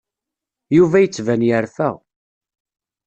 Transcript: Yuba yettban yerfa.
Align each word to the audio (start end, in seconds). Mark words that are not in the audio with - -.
Yuba 0.77 0.97
yettban 1.03 1.41
yerfa. 1.47 1.89